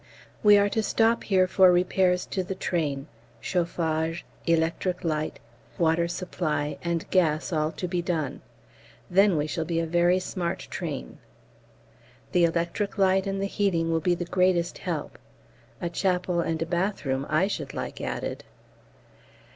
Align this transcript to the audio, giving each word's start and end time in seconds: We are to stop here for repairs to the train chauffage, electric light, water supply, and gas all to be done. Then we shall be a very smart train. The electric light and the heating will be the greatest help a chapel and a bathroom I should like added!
We 0.41 0.57
are 0.57 0.67
to 0.69 0.81
stop 0.81 1.25
here 1.25 1.45
for 1.45 1.71
repairs 1.71 2.25
to 2.25 2.43
the 2.43 2.55
train 2.55 3.05
chauffage, 3.39 4.25
electric 4.47 5.03
light, 5.03 5.37
water 5.77 6.07
supply, 6.07 6.79
and 6.83 7.07
gas 7.11 7.53
all 7.53 7.71
to 7.73 7.87
be 7.87 8.01
done. 8.01 8.41
Then 9.11 9.37
we 9.37 9.45
shall 9.45 9.63
be 9.63 9.79
a 9.79 9.85
very 9.85 10.17
smart 10.19 10.61
train. 10.71 11.19
The 12.31 12.45
electric 12.45 12.97
light 12.97 13.27
and 13.27 13.39
the 13.39 13.45
heating 13.45 13.91
will 13.91 13.99
be 13.99 14.15
the 14.15 14.25
greatest 14.25 14.79
help 14.79 15.19
a 15.79 15.87
chapel 15.87 16.39
and 16.41 16.59
a 16.63 16.65
bathroom 16.65 17.27
I 17.29 17.45
should 17.47 17.75
like 17.75 18.01
added! 18.01 18.43